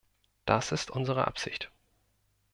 [0.47, 1.69] Das ist unsere Absicht.